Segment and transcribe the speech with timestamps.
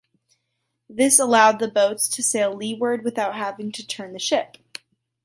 [0.89, 4.57] This allowed the boats to sail leeward without having to turn the ship.